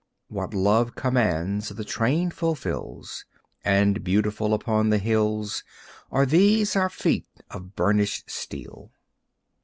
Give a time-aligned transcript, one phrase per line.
[0.29, 3.23] What Love commands the train fulfills,
[3.63, 5.63] And beautiful upon the hills
[6.09, 8.89] Are these our feet of burnished steel.